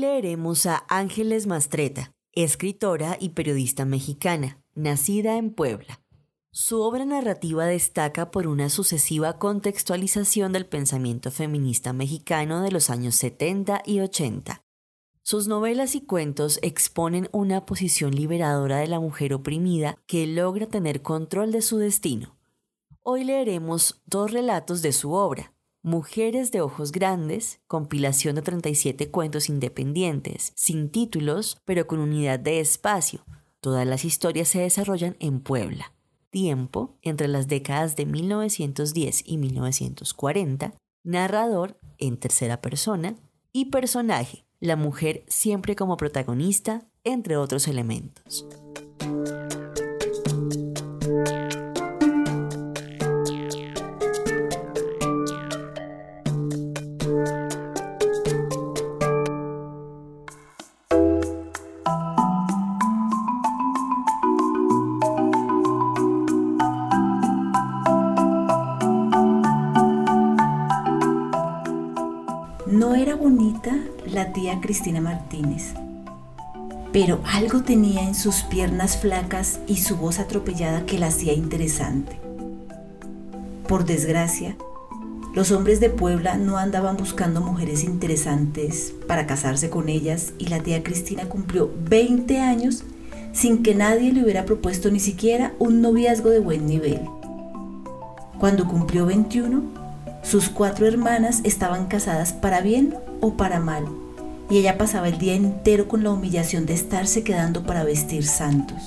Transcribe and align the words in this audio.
Leeremos 0.00 0.64
a 0.64 0.84
Ángeles 0.88 1.46
Mastreta, 1.46 2.14
escritora 2.32 3.18
y 3.20 3.30
periodista 3.30 3.84
mexicana, 3.84 4.62
nacida 4.74 5.36
en 5.36 5.52
Puebla. 5.52 6.00
Su 6.52 6.80
obra 6.80 7.04
narrativa 7.04 7.66
destaca 7.66 8.30
por 8.30 8.46
una 8.46 8.70
sucesiva 8.70 9.38
contextualización 9.38 10.52
del 10.52 10.66
pensamiento 10.66 11.30
feminista 11.30 11.92
mexicano 11.92 12.62
de 12.62 12.72
los 12.72 12.88
años 12.90 13.14
70 13.16 13.82
y 13.84 14.00
80. 14.00 14.64
Sus 15.22 15.46
novelas 15.46 15.94
y 15.94 16.00
cuentos 16.00 16.58
exponen 16.62 17.28
una 17.30 17.66
posición 17.66 18.12
liberadora 18.12 18.78
de 18.78 18.88
la 18.88 18.98
mujer 18.98 19.34
oprimida 19.34 19.96
que 20.06 20.26
logra 20.26 20.66
tener 20.66 21.02
control 21.02 21.52
de 21.52 21.60
su 21.60 21.76
destino. 21.76 22.36
Hoy 23.02 23.24
leeremos 23.24 24.00
dos 24.06 24.32
relatos 24.32 24.82
de 24.82 24.92
su 24.92 25.12
obra, 25.12 25.52
Mujeres 25.82 26.52
de 26.52 26.60
Ojos 26.60 26.92
Grandes, 26.92 27.60
compilación 27.66 28.34
de 28.34 28.42
37 28.42 29.10
cuentos 29.10 29.48
independientes, 29.48 30.52
sin 30.54 30.90
títulos, 30.90 31.58
pero 31.64 31.86
con 31.86 32.00
unidad 32.00 32.38
de 32.38 32.60
espacio. 32.60 33.24
Todas 33.60 33.86
las 33.86 34.04
historias 34.04 34.48
se 34.48 34.60
desarrollan 34.60 35.16
en 35.20 35.40
Puebla 35.40 35.94
tiempo 36.30 36.96
entre 37.02 37.28
las 37.28 37.48
décadas 37.48 37.96
de 37.96 38.06
1910 38.06 39.22
y 39.26 39.38
1940, 39.38 40.74
narrador 41.02 41.78
en 41.98 42.16
tercera 42.18 42.60
persona 42.60 43.16
y 43.52 43.66
personaje, 43.66 44.46
la 44.60 44.76
mujer 44.76 45.24
siempre 45.28 45.76
como 45.76 45.96
protagonista, 45.96 46.88
entre 47.04 47.36
otros 47.36 47.68
elementos. 47.68 48.46
La 74.06 74.32
tía 74.32 74.58
Cristina 74.60 75.00
Martínez, 75.00 75.74
pero 76.92 77.20
algo 77.24 77.62
tenía 77.62 78.02
en 78.02 78.14
sus 78.14 78.42
piernas 78.42 78.96
flacas 78.96 79.60
y 79.66 79.76
su 79.76 79.96
voz 79.96 80.18
atropellada 80.18 80.86
que 80.86 80.98
la 80.98 81.08
hacía 81.08 81.34
interesante. 81.34 82.18
Por 83.68 83.84
desgracia, 83.84 84.56
los 85.34 85.52
hombres 85.52 85.78
de 85.78 85.90
Puebla 85.90 86.36
no 86.36 86.56
andaban 86.56 86.96
buscando 86.96 87.40
mujeres 87.40 87.84
interesantes 87.84 88.94
para 89.06 89.26
casarse 89.26 89.68
con 89.68 89.88
ellas 89.88 90.32
y 90.38 90.46
la 90.46 90.60
tía 90.60 90.82
Cristina 90.82 91.28
cumplió 91.28 91.70
20 91.88 92.40
años 92.40 92.84
sin 93.32 93.62
que 93.62 93.74
nadie 93.74 94.12
le 94.12 94.24
hubiera 94.24 94.44
propuesto 94.44 94.90
ni 94.90 95.00
siquiera 95.00 95.52
un 95.58 95.82
noviazgo 95.82 96.30
de 96.30 96.40
buen 96.40 96.66
nivel. 96.66 97.00
Cuando 98.38 98.66
cumplió 98.66 99.06
21, 99.06 99.62
sus 100.22 100.48
cuatro 100.48 100.86
hermanas 100.86 101.40
estaban 101.44 101.86
casadas 101.86 102.32
para 102.32 102.60
bien 102.60 102.94
o 103.20 103.34
para 103.34 103.60
mal, 103.60 103.84
y 104.50 104.58
ella 104.58 104.78
pasaba 104.78 105.08
el 105.08 105.18
día 105.18 105.34
entero 105.34 105.86
con 105.88 106.02
la 106.02 106.10
humillación 106.10 106.66
de 106.66 106.74
estarse 106.74 107.22
quedando 107.22 107.64
para 107.64 107.84
vestir 107.84 108.24
santos. 108.24 108.78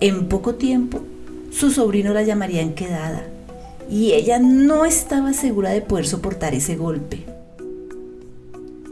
En 0.00 0.28
poco 0.28 0.56
tiempo, 0.56 1.00
su 1.52 1.70
sobrino 1.70 2.12
la 2.12 2.22
llamaría 2.22 2.60
en 2.60 2.74
quedada, 2.74 3.22
y 3.88 4.12
ella 4.12 4.38
no 4.38 4.84
estaba 4.84 5.32
segura 5.32 5.70
de 5.70 5.82
poder 5.82 6.06
soportar 6.06 6.54
ese 6.54 6.76
golpe. 6.76 7.24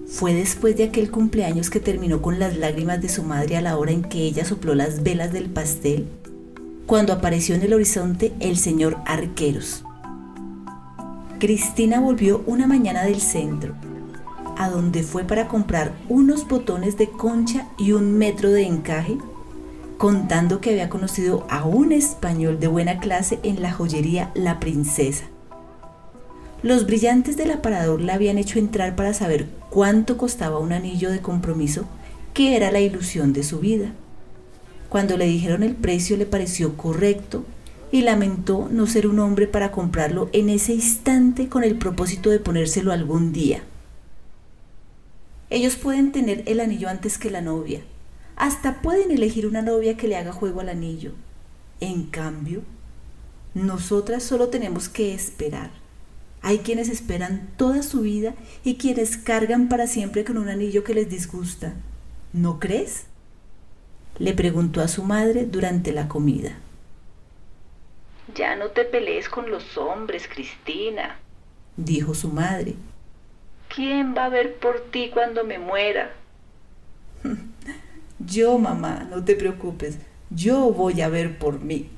Fue 0.06 0.34
después 0.34 0.76
de 0.76 0.84
aquel 0.84 1.10
cumpleaños 1.10 1.70
que 1.70 1.80
terminó 1.80 2.20
con 2.20 2.38
las 2.38 2.56
lágrimas 2.56 3.00
de 3.00 3.08
su 3.08 3.22
madre 3.22 3.56
a 3.56 3.60
la 3.60 3.76
hora 3.78 3.92
en 3.92 4.02
que 4.02 4.18
ella 4.18 4.44
sopló 4.44 4.74
las 4.74 5.02
velas 5.02 5.32
del 5.32 5.48
pastel, 5.48 6.06
cuando 6.86 7.12
apareció 7.12 7.54
en 7.54 7.62
el 7.62 7.72
horizonte 7.72 8.32
el 8.40 8.56
señor 8.56 8.98
Arqueros 9.06 9.84
Cristina 11.40 12.00
volvió 12.00 12.42
una 12.46 12.66
mañana 12.66 13.02
del 13.02 13.18
centro, 13.18 13.74
a 14.58 14.68
donde 14.68 15.02
fue 15.02 15.24
para 15.24 15.48
comprar 15.48 15.94
unos 16.10 16.46
botones 16.46 16.98
de 16.98 17.08
concha 17.08 17.66
y 17.78 17.92
un 17.92 18.18
metro 18.18 18.50
de 18.50 18.64
encaje, 18.64 19.16
contando 19.96 20.60
que 20.60 20.68
había 20.68 20.90
conocido 20.90 21.46
a 21.48 21.64
un 21.64 21.92
español 21.92 22.60
de 22.60 22.66
buena 22.66 22.98
clase 22.98 23.40
en 23.42 23.62
la 23.62 23.72
joyería 23.72 24.30
La 24.34 24.60
Princesa. 24.60 25.24
Los 26.62 26.84
brillantes 26.84 27.38
del 27.38 27.52
aparador 27.52 28.02
la 28.02 28.14
habían 28.14 28.36
hecho 28.36 28.58
entrar 28.58 28.94
para 28.94 29.14
saber 29.14 29.48
cuánto 29.70 30.18
costaba 30.18 30.58
un 30.58 30.74
anillo 30.74 31.10
de 31.10 31.20
compromiso, 31.20 31.86
que 32.34 32.54
era 32.54 32.70
la 32.70 32.80
ilusión 32.80 33.32
de 33.32 33.44
su 33.44 33.60
vida. 33.60 33.92
Cuando 34.90 35.16
le 35.16 35.24
dijeron 35.24 35.62
el 35.62 35.74
precio 35.74 36.18
le 36.18 36.26
pareció 36.26 36.76
correcto 36.76 37.46
y 37.92 38.02
lamentó 38.02 38.68
no 38.70 38.86
ser 38.86 39.06
un 39.06 39.18
hombre 39.18 39.46
para 39.46 39.72
comprarlo 39.72 40.28
en 40.32 40.48
ese 40.48 40.72
instante 40.72 41.48
con 41.48 41.64
el 41.64 41.76
propósito 41.76 42.30
de 42.30 42.38
ponérselo 42.38 42.92
algún 42.92 43.32
día. 43.32 43.62
Ellos 45.50 45.76
pueden 45.76 46.12
tener 46.12 46.44
el 46.46 46.60
anillo 46.60 46.88
antes 46.88 47.18
que 47.18 47.30
la 47.30 47.40
novia, 47.40 47.80
hasta 48.36 48.80
pueden 48.80 49.10
elegir 49.10 49.46
una 49.46 49.62
novia 49.62 49.96
que 49.96 50.08
le 50.08 50.16
haga 50.16 50.32
juego 50.32 50.60
al 50.60 50.68
anillo. 50.68 51.12
En 51.80 52.04
cambio, 52.04 52.62
nosotras 53.54 54.22
solo 54.22 54.48
tenemos 54.48 54.88
que 54.88 55.12
esperar. 55.12 55.70
Hay 56.42 56.58
quienes 56.58 56.88
esperan 56.88 57.50
toda 57.56 57.82
su 57.82 58.00
vida 58.00 58.34
y 58.64 58.76
quienes 58.76 59.16
cargan 59.16 59.68
para 59.68 59.86
siempre 59.86 60.24
con 60.24 60.38
un 60.38 60.48
anillo 60.48 60.84
que 60.84 60.94
les 60.94 61.10
disgusta. 61.10 61.74
¿No 62.32 62.60
crees? 62.60 63.04
Le 64.18 64.32
preguntó 64.34 64.80
a 64.80 64.88
su 64.88 65.02
madre 65.02 65.44
durante 65.44 65.92
la 65.92 66.08
comida. 66.08 66.56
Ya 68.34 68.56
no 68.56 68.68
te 68.68 68.84
pelees 68.84 69.28
con 69.28 69.50
los 69.50 69.76
hombres, 69.76 70.28
Cristina, 70.28 71.18
dijo 71.76 72.14
su 72.14 72.28
madre. 72.28 72.74
¿Quién 73.74 74.14
va 74.16 74.26
a 74.26 74.28
ver 74.28 74.56
por 74.56 74.80
ti 74.90 75.10
cuando 75.12 75.44
me 75.44 75.58
muera? 75.58 76.12
Yo, 78.18 78.58
mamá, 78.58 79.06
no 79.10 79.24
te 79.24 79.34
preocupes, 79.34 79.98
yo 80.28 80.70
voy 80.72 81.00
a 81.00 81.08
ver 81.08 81.38
por 81.38 81.60
mí. 81.60 81.88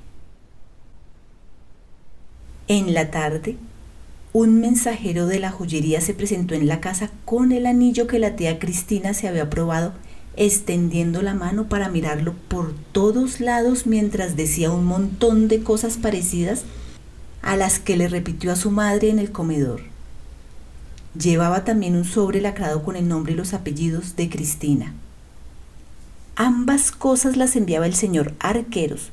En 2.69 2.95
la 2.95 3.11
tarde, 3.11 3.57
un 4.33 4.61
mensajero 4.61 5.27
de 5.27 5.41
la 5.41 5.51
joyería 5.51 6.01
se 6.01 6.15
presentó 6.15 6.55
en 6.55 6.69
la 6.69 6.81
casa 6.81 7.11
con 7.25 7.53
el 7.53 7.67
anillo 7.67 8.07
que 8.07 8.19
la 8.19 8.37
tía 8.37 8.59
Cristina 8.59 9.15
se 9.15 9.29
había 9.29 9.51
probado 9.51 9.93
extendiendo 10.37 11.23
la 11.23 11.35
mano 11.35 11.69
para 11.69 11.89
mirarlo 11.89 12.35
por 12.49 12.75
todos 12.93 13.41
lados 13.41 13.87
mientras 13.87 14.37
decía 14.37 14.71
un 14.71 14.85
montón 14.85 15.49
de 15.49 15.63
cosas 15.63 15.97
parecidas 15.97 16.65
a 17.43 17.57
las 17.57 17.79
que 17.79 17.97
le 17.97 18.09
repitió 18.09 18.53
a 18.53 18.57
su 18.57 18.71
madre 18.71 19.11
en 19.11 19.19
el 19.19 19.33
comedor. 19.33 19.81
Llevaba 21.19 21.65
también 21.65 21.97
un 21.97 22.05
sobre 22.05 22.41
lacrado 22.41 22.83
con 22.83 22.97
el 22.97 23.09
nombre 23.09 23.35
y 23.35 23.37
los 23.37 23.53
apellidos 23.53 24.17
de 24.17 24.31
Cristina. 24.31 24.95
Ambas 26.37 26.93
cosas 26.93 27.37
las 27.37 27.57
enviaba 27.57 27.87
el 27.87 27.95
señor 27.95 28.33
Arqueros, 28.39 29.11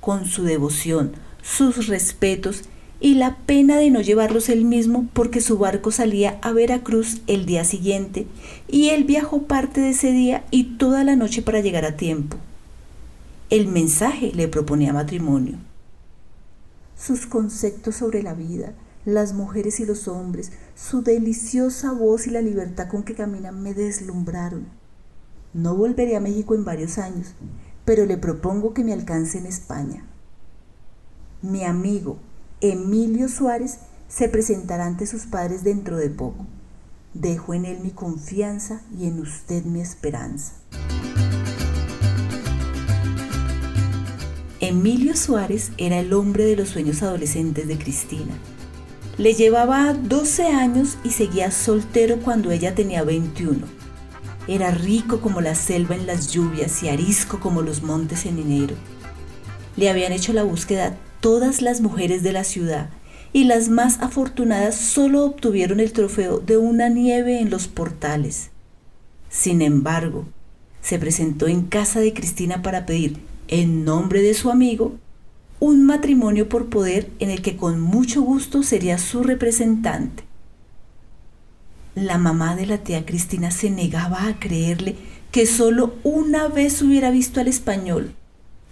con 0.00 0.26
su 0.26 0.44
devoción, 0.44 1.12
sus 1.42 1.86
respetos 1.86 2.62
y 3.00 3.14
la 3.14 3.36
pena 3.46 3.76
de 3.76 3.90
no 3.90 4.00
llevarlos 4.00 4.48
él 4.48 4.64
mismo 4.64 5.08
porque 5.12 5.40
su 5.40 5.58
barco 5.58 5.90
salía 5.90 6.38
a 6.42 6.52
Veracruz 6.52 7.20
el 7.26 7.46
día 7.46 7.64
siguiente 7.64 8.26
y 8.66 8.88
él 8.88 9.04
viajó 9.04 9.42
parte 9.42 9.80
de 9.80 9.90
ese 9.90 10.10
día 10.12 10.44
y 10.50 10.76
toda 10.78 11.04
la 11.04 11.14
noche 11.14 11.42
para 11.42 11.60
llegar 11.60 11.84
a 11.84 11.96
tiempo. 11.96 12.36
El 13.50 13.68
mensaje 13.68 14.32
le 14.34 14.48
proponía 14.48 14.92
matrimonio. 14.92 15.58
sus 16.96 17.26
conceptos 17.26 17.94
sobre 17.94 18.24
la 18.24 18.34
vida, 18.34 18.74
las 19.04 19.32
mujeres 19.32 19.78
y 19.78 19.86
los 19.86 20.08
hombres, 20.08 20.50
su 20.74 21.02
deliciosa 21.02 21.92
voz 21.92 22.26
y 22.26 22.30
la 22.30 22.42
libertad 22.42 22.88
con 22.88 23.04
que 23.04 23.14
caminan 23.14 23.62
me 23.62 23.72
deslumbraron. 23.72 24.66
No 25.54 25.76
volveré 25.76 26.16
a 26.16 26.20
México 26.20 26.56
en 26.56 26.64
varios 26.64 26.98
años, 26.98 27.34
pero 27.84 28.04
le 28.04 28.18
propongo 28.18 28.74
que 28.74 28.82
me 28.82 28.92
alcance 28.92 29.38
en 29.38 29.46
España. 29.46 30.04
Mi 31.40 31.64
amigo 31.64 32.18
Emilio 32.60 33.28
Suárez 33.28 33.78
se 34.08 34.28
presentará 34.28 34.86
ante 34.86 35.06
sus 35.06 35.26
padres 35.26 35.62
dentro 35.62 35.96
de 35.96 36.10
poco. 36.10 36.44
Dejo 37.14 37.54
en 37.54 37.64
él 37.64 37.78
mi 37.80 37.90
confianza 37.90 38.82
y 38.98 39.06
en 39.06 39.20
usted 39.20 39.64
mi 39.64 39.80
esperanza. 39.80 40.54
Emilio 44.58 45.14
Suárez 45.14 45.70
era 45.78 46.00
el 46.00 46.12
hombre 46.12 46.46
de 46.46 46.56
los 46.56 46.70
sueños 46.70 47.00
adolescentes 47.04 47.68
de 47.68 47.78
Cristina. 47.78 48.36
Le 49.18 49.34
llevaba 49.34 49.94
12 49.94 50.48
años 50.48 50.98
y 51.04 51.10
seguía 51.10 51.52
soltero 51.52 52.18
cuando 52.18 52.50
ella 52.50 52.74
tenía 52.74 53.04
21. 53.04 53.66
Era 54.48 54.72
rico 54.72 55.20
como 55.20 55.40
la 55.40 55.54
selva 55.54 55.94
en 55.94 56.08
las 56.08 56.32
lluvias 56.32 56.82
y 56.82 56.88
arisco 56.88 57.38
como 57.38 57.62
los 57.62 57.84
montes 57.84 58.26
en 58.26 58.40
enero. 58.40 58.74
Le 59.76 59.90
habían 59.90 60.10
hecho 60.10 60.32
la 60.32 60.42
búsqueda 60.42 60.96
todas 61.20 61.62
las 61.62 61.80
mujeres 61.80 62.22
de 62.22 62.32
la 62.32 62.44
ciudad 62.44 62.90
y 63.32 63.44
las 63.44 63.68
más 63.68 64.00
afortunadas 64.00 64.74
solo 64.74 65.24
obtuvieron 65.24 65.80
el 65.80 65.92
trofeo 65.92 66.38
de 66.38 66.56
una 66.56 66.88
nieve 66.88 67.40
en 67.40 67.50
los 67.50 67.68
portales. 67.68 68.50
Sin 69.28 69.60
embargo, 69.60 70.26
se 70.80 70.98
presentó 70.98 71.46
en 71.46 71.62
casa 71.62 72.00
de 72.00 72.14
Cristina 72.14 72.62
para 72.62 72.86
pedir, 72.86 73.18
en 73.48 73.84
nombre 73.84 74.22
de 74.22 74.34
su 74.34 74.50
amigo, 74.50 74.96
un 75.60 75.84
matrimonio 75.84 76.48
por 76.48 76.68
poder 76.68 77.10
en 77.18 77.30
el 77.30 77.42
que 77.42 77.56
con 77.56 77.80
mucho 77.80 78.22
gusto 78.22 78.62
sería 78.62 78.98
su 78.98 79.22
representante. 79.22 80.24
La 81.94 82.16
mamá 82.16 82.54
de 82.54 82.66
la 82.66 82.78
tía 82.78 83.04
Cristina 83.04 83.50
se 83.50 83.70
negaba 83.70 84.28
a 84.28 84.38
creerle 84.38 84.96
que 85.32 85.46
solo 85.46 85.94
una 86.04 86.48
vez 86.48 86.80
hubiera 86.80 87.10
visto 87.10 87.40
al 87.40 87.48
español, 87.48 88.14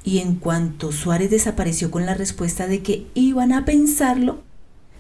y 0.07 0.21
en 0.21 0.37
cuanto 0.37 0.93
Suárez 0.93 1.31
desapareció 1.31 1.91
con 1.91 2.07
la 2.07 2.15
respuesta 2.15 2.69
de 2.69 2.81
que 2.81 3.09
iban 3.15 3.53
a 3.53 3.65
pensarlo, 3.65 4.39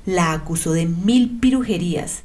la 0.04 0.32
acusó 0.32 0.72
de 0.72 0.86
mil 0.86 1.38
pirujerías, 1.38 2.24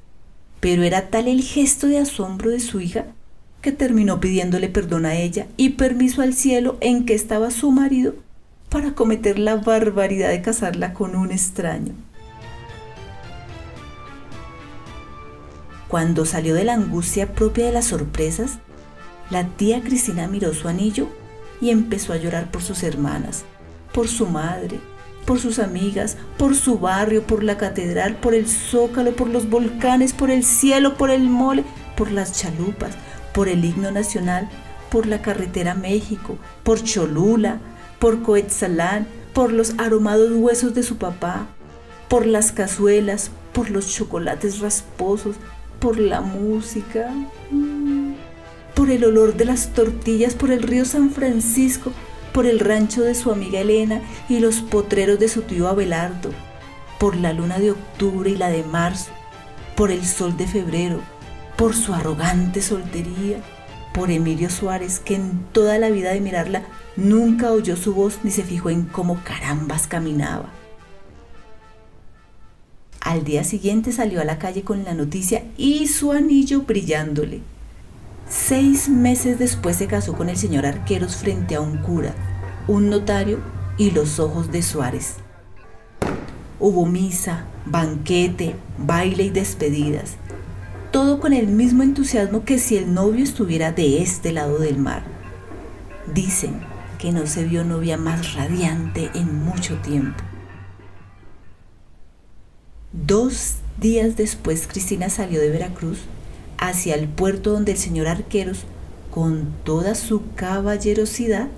pero 0.60 0.82
era 0.82 1.12
tal 1.12 1.28
el 1.28 1.44
gesto 1.44 1.86
de 1.86 2.00
asombro 2.00 2.50
de 2.50 2.60
su 2.60 2.82
hija 2.82 3.06
que 3.62 3.72
terminó 3.72 4.20
pidiéndole 4.20 4.68
perdón 4.68 5.06
a 5.06 5.14
ella 5.14 5.46
y 5.58 5.70
permiso 5.70 6.24
al 6.24 6.34
cielo 6.34 6.78
en 6.82 7.06
que 7.06 7.14
estaba 7.14 7.52
su 7.52 7.70
marido 7.70 8.16
para 8.70 8.96
cometer 8.96 9.38
la 9.38 9.58
barbaridad 9.58 10.30
de 10.30 10.42
casarla 10.42 10.94
con 10.96 11.16
un 11.16 11.30
extraño. 11.30 11.94
Cuando 15.88 16.26
salió 16.26 16.56
de 16.56 16.64
la 16.64 16.74
angustia 16.74 17.34
propia 17.34 17.68
de 17.68 17.74
las 17.74 17.86
sorpresas, 17.86 18.58
la 19.30 19.46
tía 19.50 19.82
Cristina 19.84 20.28
miró 20.28 20.56
su 20.56 20.68
anillo 20.68 21.21
y 21.62 21.70
empezó 21.70 22.12
a 22.12 22.18
llorar 22.18 22.52
por 22.52 22.64
sus 22.64 22.84
hermanas, 22.84 23.44
por 23.94 24.08
su 24.08 24.26
madre, 24.26 24.80
por 25.26 25.40
sus 25.40 25.60
amigas, 25.60 26.18
por 26.38 26.56
su 26.56 26.80
barrio, 26.80 27.24
por 27.24 27.44
la 27.44 27.58
catedral, 27.58 28.16
por 28.16 28.34
el 28.34 28.48
zócalo, 28.48 29.16
por 29.16 29.30
los 29.30 29.50
volcanes, 29.50 30.14
por 30.14 30.32
el 30.32 30.44
cielo, 30.44 30.98
por 30.98 31.12
el 31.12 31.24
mole, 31.24 31.64
por 31.96 32.12
las 32.12 32.34
chalupas, 32.34 32.96
por 33.34 33.48
el 33.48 33.64
himno 33.64 33.92
nacional, 33.92 34.50
por 34.90 35.06
la 35.06 35.22
carretera 35.22 35.76
México, 35.76 36.38
por 36.64 36.84
Cholula, 36.84 37.60
por 38.00 38.24
Coetzalán, 38.24 39.08
por 39.34 39.54
los 39.54 39.76
aromados 39.78 40.32
huesos 40.34 40.74
de 40.74 40.84
su 40.84 40.98
papá, 40.98 41.48
por 42.10 42.26
las 42.26 42.52
cazuelas, 42.52 43.32
por 43.54 43.70
los 43.70 43.88
chocolates 43.88 44.60
rasposos, 44.60 45.36
por 45.80 46.00
la 46.00 46.22
música, 46.22 47.10
el 48.92 49.06
olor 49.06 49.36
de 49.36 49.46
las 49.46 49.74
tortillas, 49.74 50.36
por 50.36 50.52
el 50.52 50.64
río 50.64 50.86
San 50.86 51.12
Francisco, 51.12 51.92
por 52.34 52.46
el 52.46 52.60
rancho 52.60 53.02
de 53.02 53.16
su 53.16 53.32
amiga 53.32 53.60
Elena 53.60 54.02
y 54.30 54.40
los 54.40 54.62
potreros 54.62 55.20
de 55.20 55.28
su 55.28 55.42
tío 55.42 55.68
Abelardo, 55.68 56.32
por 57.00 57.16
la 57.16 57.34
luna 57.34 57.60
de 57.60 57.72
octubre 57.72 58.30
y 58.30 58.38
la 58.38 58.50
de 58.50 58.64
marzo, 58.64 59.12
por 59.76 59.92
el 59.92 60.06
sol 60.06 60.38
de 60.38 60.48
febrero, 60.48 61.02
por 61.58 61.76
su 61.76 61.94
arrogante 61.94 62.62
soltería, 62.62 63.42
por 63.94 64.12
Emilio 64.12 64.50
Suárez, 64.50 65.00
que 65.00 65.16
en 65.16 65.46
toda 65.52 65.78
la 65.78 65.90
vida 65.90 66.12
de 66.12 66.22
mirarla 66.22 66.64
nunca 66.96 67.52
oyó 67.52 67.76
su 67.76 67.94
voz 67.94 68.20
ni 68.24 68.32
se 68.32 68.44
fijó 68.44 68.70
en 68.70 68.84
cómo 68.84 69.22
carambas 69.24 69.88
caminaba. 69.88 70.50
Al 73.02 73.24
día 73.24 73.44
siguiente 73.44 73.92
salió 73.92 74.22
a 74.22 74.26
la 74.26 74.38
calle 74.38 74.62
con 74.62 74.84
la 74.84 74.94
noticia 74.94 75.44
y 75.58 75.88
su 75.88 76.12
anillo 76.12 76.62
brillándole. 76.62 77.42
Seis 78.32 78.88
meses 78.88 79.38
después 79.38 79.76
se 79.76 79.88
casó 79.88 80.14
con 80.14 80.30
el 80.30 80.38
señor 80.38 80.66
Arqueros 80.66 81.18
frente 81.18 81.56
a 81.56 81.60
un 81.60 81.80
cura, 81.80 82.14
un 82.66 82.90
notario 82.90 83.42
y 83.78 83.92
los 83.92 84.20
ojos 84.20 84.54
de 84.54 84.62
Suárez. 84.62 85.16
Hubo 86.58 86.86
misa, 86.86 87.44
banquete, 87.66 88.56
baile 88.78 89.24
y 89.24 89.32
despedidas, 89.32 90.14
todo 90.92 91.20
con 91.20 91.34
el 91.34 91.48
mismo 91.48 91.84
entusiasmo 91.84 92.46
que 92.46 92.58
si 92.58 92.78
el 92.78 92.94
novio 92.94 93.22
estuviera 93.22 93.74
de 93.74 94.02
este 94.02 94.32
lado 94.32 94.60
del 94.60 94.78
mar. 94.78 95.04
Dicen 96.14 96.62
que 97.00 97.12
no 97.12 97.28
se 97.28 97.44
vio 97.44 97.66
novia 97.66 97.98
más 97.98 98.34
radiante 98.36 99.12
en 99.14 99.44
mucho 99.44 99.76
tiempo. 99.82 100.24
Dos 102.94 103.56
días 103.78 104.16
después 104.16 104.68
Cristina 104.68 105.10
salió 105.10 105.42
de 105.42 105.50
Veracruz 105.50 106.00
hacia 106.62 106.96
el 106.96 107.10
puerto 107.10 107.52
donde 107.52 107.74
el 107.74 107.78
señor 107.78 108.08
Arqueros, 108.08 108.64
con 109.10 109.52
toda 109.66 109.96
su 109.96 110.22
caballerosidad, 110.36 111.50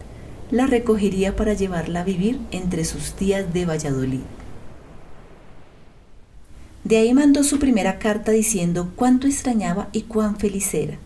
la 0.50 0.66
recogería 0.66 1.36
para 1.36 1.54
llevarla 1.54 2.02
a 2.02 2.06
vivir 2.06 2.40
entre 2.52 2.86
sus 2.86 3.12
tías 3.12 3.54
de 3.54 3.66
Valladolid. 3.66 4.22
De 6.84 6.98
ahí 6.98 7.14
mandó 7.14 7.44
su 7.44 7.60
primera 7.60 8.00
carta 8.00 8.32
diciendo 8.32 8.92
cuánto 8.96 9.28
extrañaba 9.28 9.90
y 9.92 10.04
cuán 10.04 10.38
feliz 10.38 10.74
era. 10.74 10.98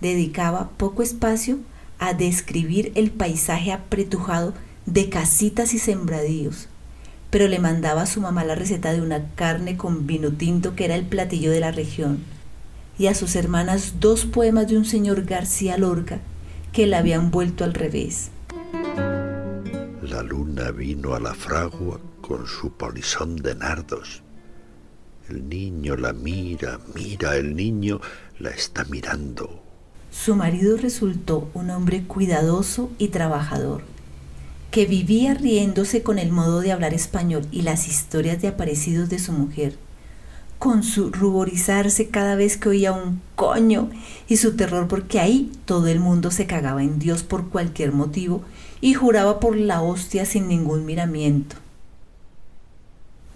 Dedicaba 0.00 0.70
poco 0.76 1.02
espacio 1.02 1.58
a 1.98 2.14
describir 2.14 2.90
el 2.94 3.10
paisaje 3.10 3.72
apretujado 3.72 4.54
de 4.86 5.08
casitas 5.08 5.74
y 5.74 5.78
sembradíos, 5.78 6.68
pero 7.30 7.48
le 7.48 7.58
mandaba 7.58 8.02
a 8.02 8.06
su 8.06 8.20
mamá 8.20 8.44
la 8.44 8.54
receta 8.54 8.92
de 8.92 9.00
una 9.00 9.30
carne 9.34 9.76
con 9.76 10.06
vino 10.06 10.32
tinto 10.32 10.74
que 10.74 10.84
era 10.84 10.94
el 10.94 11.06
platillo 11.06 11.50
de 11.50 11.60
la 11.60 11.70
región, 11.70 12.33
y 12.98 13.06
a 13.08 13.14
sus 13.14 13.36
hermanas 13.36 13.94
dos 14.00 14.24
poemas 14.24 14.68
de 14.68 14.76
un 14.76 14.84
señor 14.84 15.24
García 15.24 15.76
Lorca 15.78 16.20
que 16.72 16.86
la 16.86 16.98
habían 16.98 17.30
vuelto 17.30 17.64
al 17.64 17.74
revés. 17.74 18.30
La 20.02 20.22
luna 20.22 20.70
vino 20.70 21.14
a 21.14 21.20
la 21.20 21.34
fragua 21.34 22.00
con 22.20 22.46
su 22.46 22.72
polizón 22.72 23.36
de 23.36 23.54
nardos. 23.54 24.22
El 25.28 25.48
niño 25.48 25.96
la 25.96 26.12
mira, 26.12 26.80
mira, 26.94 27.36
el 27.36 27.56
niño 27.56 28.00
la 28.38 28.50
está 28.50 28.84
mirando. 28.84 29.62
Su 30.10 30.36
marido 30.36 30.76
resultó 30.76 31.50
un 31.54 31.70
hombre 31.70 32.04
cuidadoso 32.04 32.90
y 32.98 33.08
trabajador, 33.08 33.82
que 34.70 34.86
vivía 34.86 35.34
riéndose 35.34 36.02
con 36.02 36.18
el 36.18 36.30
modo 36.30 36.60
de 36.60 36.72
hablar 36.72 36.94
español 36.94 37.46
y 37.50 37.62
las 37.62 37.88
historias 37.88 38.40
de 38.42 38.48
aparecidos 38.48 39.08
de 39.08 39.18
su 39.18 39.32
mujer 39.32 39.78
con 40.58 40.82
su 40.82 41.10
ruborizarse 41.10 42.08
cada 42.08 42.36
vez 42.36 42.56
que 42.56 42.70
oía 42.70 42.92
un 42.92 43.20
coño 43.36 43.90
y 44.28 44.38
su 44.38 44.56
terror 44.56 44.88
porque 44.88 45.20
ahí 45.20 45.52
todo 45.64 45.88
el 45.88 46.00
mundo 46.00 46.30
se 46.30 46.46
cagaba 46.46 46.82
en 46.82 46.98
Dios 46.98 47.22
por 47.22 47.48
cualquier 47.48 47.92
motivo 47.92 48.42
y 48.80 48.94
juraba 48.94 49.40
por 49.40 49.56
la 49.56 49.82
hostia 49.82 50.24
sin 50.24 50.48
ningún 50.48 50.86
miramiento. 50.86 51.56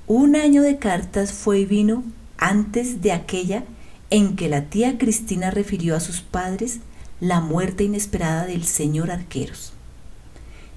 Un 0.06 0.36
año 0.36 0.62
de 0.62 0.78
cartas 0.78 1.32
fue 1.32 1.60
y 1.60 1.64
vino 1.66 2.02
antes 2.38 3.02
de 3.02 3.12
aquella 3.12 3.64
en 4.10 4.36
que 4.36 4.48
la 4.48 4.70
tía 4.70 4.96
Cristina 4.96 5.50
refirió 5.50 5.94
a 5.96 6.00
sus 6.00 6.22
padres 6.22 6.80
la 7.20 7.40
muerte 7.40 7.84
inesperada 7.84 8.46
del 8.46 8.64
señor 8.64 9.10
Arqueros. 9.10 9.72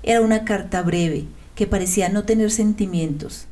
Era 0.03 0.21
una 0.21 0.43
carta 0.43 0.81
breve 0.81 1.25
que 1.55 1.67
parecía 1.67 2.10
no 2.10 2.24
tener 2.24 2.51
sentimientos, 2.51 3.45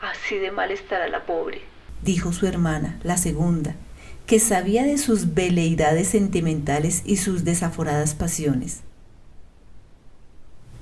Así 0.00 0.36
de 0.36 0.50
mal 0.50 0.70
estará 0.70 1.08
la 1.08 1.26
pobre, 1.26 1.60
dijo 2.02 2.32
su 2.32 2.46
hermana, 2.46 2.98
la 3.02 3.18
segunda, 3.18 3.74
que 4.26 4.38
sabía 4.38 4.84
de 4.84 4.96
sus 4.96 5.34
veleidades 5.34 6.08
sentimentales 6.08 7.02
y 7.04 7.16
sus 7.16 7.44
desaforadas 7.44 8.14
pasiones. 8.14 8.80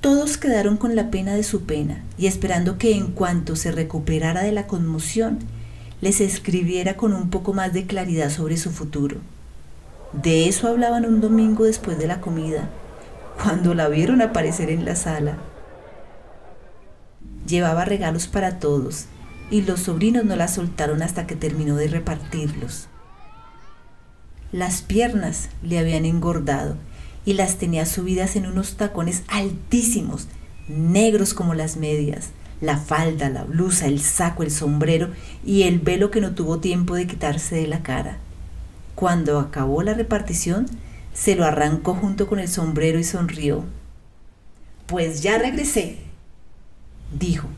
Todos 0.00 0.38
quedaron 0.38 0.76
con 0.76 0.94
la 0.94 1.10
pena 1.10 1.34
de 1.34 1.42
su 1.42 1.64
pena 1.64 2.04
y 2.16 2.28
esperando 2.28 2.78
que 2.78 2.94
en 2.94 3.08
cuanto 3.08 3.56
se 3.56 3.72
recuperara 3.72 4.42
de 4.42 4.52
la 4.52 4.68
conmoción, 4.68 5.40
les 6.00 6.20
escribiera 6.20 6.96
con 6.96 7.12
un 7.12 7.30
poco 7.30 7.52
más 7.52 7.72
de 7.72 7.86
claridad 7.86 8.30
sobre 8.30 8.56
su 8.56 8.70
futuro. 8.70 9.16
De 10.12 10.48
eso 10.48 10.68
hablaban 10.68 11.04
un 11.04 11.20
domingo 11.20 11.64
después 11.64 11.98
de 11.98 12.06
la 12.06 12.20
comida, 12.20 12.68
cuando 13.42 13.74
la 13.74 13.88
vieron 13.88 14.22
aparecer 14.22 14.70
en 14.70 14.84
la 14.84 14.94
sala. 14.94 15.38
Llevaba 17.48 17.86
regalos 17.86 18.26
para 18.26 18.58
todos 18.58 19.06
y 19.50 19.62
los 19.62 19.80
sobrinos 19.80 20.24
no 20.24 20.36
la 20.36 20.48
soltaron 20.48 21.02
hasta 21.02 21.26
que 21.26 21.34
terminó 21.34 21.76
de 21.76 21.88
repartirlos. 21.88 22.88
Las 24.52 24.82
piernas 24.82 25.48
le 25.62 25.78
habían 25.78 26.04
engordado 26.04 26.76
y 27.24 27.34
las 27.34 27.56
tenía 27.56 27.86
subidas 27.86 28.36
en 28.36 28.46
unos 28.46 28.76
tacones 28.76 29.22
altísimos, 29.28 30.28
negros 30.68 31.32
como 31.32 31.54
las 31.54 31.76
medias, 31.76 32.30
la 32.60 32.76
falda, 32.76 33.30
la 33.30 33.44
blusa, 33.44 33.86
el 33.86 34.00
saco, 34.00 34.42
el 34.42 34.50
sombrero 34.50 35.10
y 35.44 35.62
el 35.62 35.78
velo 35.78 36.10
que 36.10 36.20
no 36.20 36.34
tuvo 36.34 36.58
tiempo 36.58 36.94
de 36.94 37.06
quitarse 37.06 37.56
de 37.56 37.66
la 37.66 37.82
cara. 37.82 38.18
Cuando 38.94 39.38
acabó 39.38 39.82
la 39.82 39.94
repartición, 39.94 40.66
se 41.14 41.34
lo 41.34 41.44
arrancó 41.44 41.94
junto 41.94 42.26
con 42.26 42.40
el 42.40 42.48
sombrero 42.48 42.98
y 42.98 43.04
sonrió. 43.04 43.64
Pues 44.86 45.22
ya 45.22 45.38
regresé, 45.38 46.07
dijo. 47.12 47.48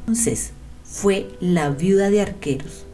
Entonces 0.00 0.50
fue 0.84 1.30
la 1.40 1.70
viuda 1.70 2.10
de 2.10 2.20
arqueros. 2.20 2.84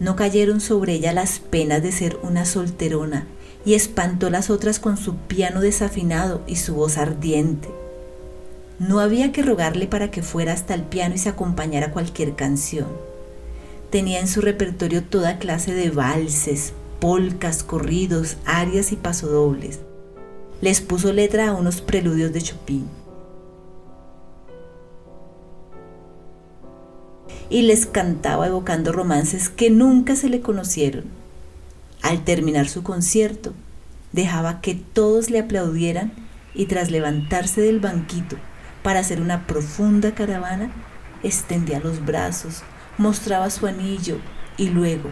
No 0.00 0.16
cayeron 0.16 0.60
sobre 0.60 0.94
ella 0.94 1.12
las 1.12 1.38
penas 1.38 1.82
de 1.82 1.92
ser 1.92 2.18
una 2.22 2.44
solterona 2.44 3.26
y 3.64 3.74
espantó 3.74 4.30
las 4.30 4.50
otras 4.50 4.80
con 4.80 4.96
su 4.96 5.16
piano 5.16 5.60
desafinado 5.60 6.42
y 6.46 6.56
su 6.56 6.74
voz 6.74 6.98
ardiente. 6.98 7.68
No 8.78 8.98
había 8.98 9.30
que 9.30 9.42
rogarle 9.42 9.86
para 9.86 10.10
que 10.10 10.22
fuera 10.22 10.52
hasta 10.52 10.74
el 10.74 10.82
piano 10.82 11.14
y 11.14 11.18
se 11.18 11.28
acompañara 11.28 11.92
cualquier 11.92 12.34
canción. 12.34 12.88
Tenía 13.90 14.18
en 14.18 14.26
su 14.26 14.40
repertorio 14.40 15.04
toda 15.04 15.38
clase 15.38 15.74
de 15.74 15.90
valses, 15.90 16.72
polcas, 16.98 17.62
corridos, 17.62 18.38
arias 18.44 18.90
y 18.90 18.96
pasodobles. 18.96 19.78
Les 20.60 20.80
puso 20.80 21.12
letra 21.12 21.50
a 21.50 21.54
unos 21.54 21.80
preludios 21.80 22.32
de 22.32 22.42
Chopin. 22.42 23.01
Y 27.52 27.62
les 27.62 27.84
cantaba 27.84 28.46
evocando 28.46 28.92
romances 28.92 29.50
que 29.50 29.68
nunca 29.68 30.16
se 30.16 30.30
le 30.30 30.40
conocieron. 30.40 31.04
Al 32.00 32.24
terminar 32.24 32.66
su 32.66 32.82
concierto, 32.82 33.52
dejaba 34.12 34.62
que 34.62 34.74
todos 34.74 35.28
le 35.28 35.38
aplaudieran 35.38 36.12
y 36.54 36.64
tras 36.64 36.90
levantarse 36.90 37.60
del 37.60 37.78
banquito 37.78 38.36
para 38.82 39.00
hacer 39.00 39.20
una 39.20 39.46
profunda 39.46 40.14
caravana, 40.14 40.72
extendía 41.22 41.78
los 41.78 42.02
brazos, 42.02 42.62
mostraba 42.96 43.50
su 43.50 43.66
anillo 43.66 44.16
y 44.56 44.70
luego, 44.70 45.10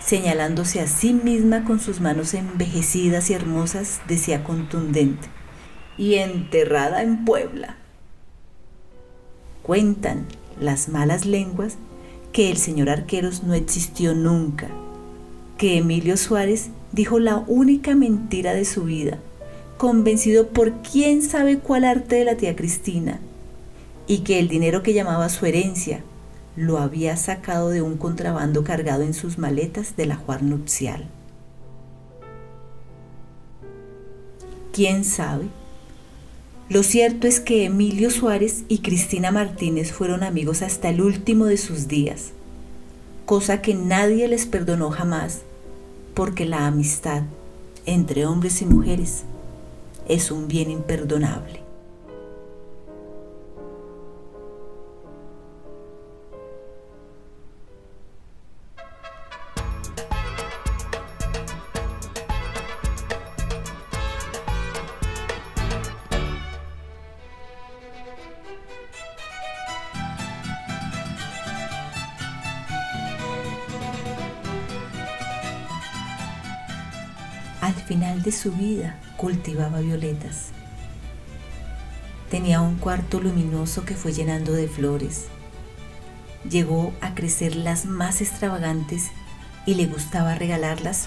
señalándose 0.00 0.80
a 0.80 0.86
sí 0.86 1.12
misma 1.12 1.62
con 1.64 1.78
sus 1.78 2.00
manos 2.00 2.32
envejecidas 2.32 3.28
y 3.28 3.34
hermosas, 3.34 4.00
decía 4.08 4.44
contundente, 4.44 5.28
y 5.98 6.14
enterrada 6.14 7.02
en 7.02 7.26
Puebla. 7.26 7.76
Cuentan 9.62 10.26
las 10.60 10.88
malas 10.88 11.26
lenguas 11.26 11.76
que 12.32 12.50
el 12.50 12.56
señor 12.56 12.88
Arqueros 12.90 13.42
no 13.42 13.54
existió 13.54 14.14
nunca, 14.14 14.68
que 15.58 15.78
Emilio 15.78 16.16
Suárez 16.16 16.70
dijo 16.92 17.18
la 17.18 17.38
única 17.46 17.94
mentira 17.94 18.54
de 18.54 18.64
su 18.64 18.84
vida, 18.84 19.18
convencido 19.76 20.48
por 20.48 20.82
quién 20.82 21.22
sabe 21.22 21.58
cuál 21.58 21.84
arte 21.84 22.16
de 22.16 22.24
la 22.24 22.36
tía 22.36 22.56
Cristina, 22.56 23.20
y 24.06 24.18
que 24.18 24.38
el 24.38 24.48
dinero 24.48 24.82
que 24.82 24.94
llamaba 24.94 25.28
su 25.28 25.46
herencia 25.46 26.02
lo 26.56 26.78
había 26.78 27.16
sacado 27.16 27.70
de 27.70 27.82
un 27.82 27.96
contrabando 27.96 28.64
cargado 28.64 29.02
en 29.02 29.14
sus 29.14 29.38
maletas 29.38 29.96
del 29.96 30.12
ajuar 30.12 30.42
nupcial. 30.42 31.06
¿Quién 34.72 35.04
sabe? 35.04 35.46
Lo 36.68 36.82
cierto 36.82 37.26
es 37.26 37.40
que 37.40 37.64
Emilio 37.64 38.10
Suárez 38.10 38.64
y 38.68 38.78
Cristina 38.78 39.30
Martínez 39.30 39.92
fueron 39.92 40.22
amigos 40.22 40.62
hasta 40.62 40.88
el 40.88 41.02
último 41.02 41.46
de 41.46 41.56
sus 41.56 41.88
días, 41.88 42.30
cosa 43.26 43.60
que 43.60 43.74
nadie 43.74 44.28
les 44.28 44.46
perdonó 44.46 44.90
jamás, 44.90 45.42
porque 46.14 46.44
la 46.46 46.66
amistad 46.66 47.22
entre 47.84 48.26
hombres 48.26 48.62
y 48.62 48.66
mujeres 48.66 49.24
es 50.08 50.30
un 50.30 50.48
bien 50.48 50.70
imperdonable. 50.70 51.60
Su 78.42 78.50
vida 78.50 78.98
cultivaba 79.16 79.78
violetas. 79.78 80.48
Tenía 82.28 82.60
un 82.60 82.74
cuarto 82.74 83.20
luminoso 83.20 83.84
que 83.84 83.94
fue 83.94 84.12
llenando 84.12 84.52
de 84.52 84.66
flores. 84.66 85.26
Llegó 86.50 86.92
a 87.00 87.14
crecer 87.14 87.54
las 87.54 87.84
más 87.84 88.20
extravagantes 88.20 89.12
y 89.64 89.76
le 89.76 89.86
gustaba 89.86 90.34
regalarlas 90.34 91.06